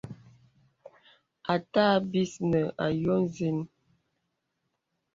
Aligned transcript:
Àtâ 1.53 1.85
bis 2.09 2.31
nə 2.49 2.59
àyo 2.85 3.15
zinə. 3.35 3.63